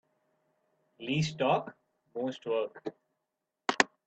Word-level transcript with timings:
Least 0.99 1.37
talk 1.37 1.75
most 2.15 2.43
work. 2.47 2.83